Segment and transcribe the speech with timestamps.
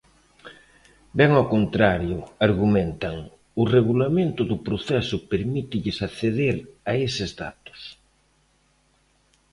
[1.17, 2.17] Ben ao contrario,
[2.47, 3.15] argumentan,
[3.61, 6.55] o regulamento do proceso permítelles acceder
[6.91, 7.81] a eses datos.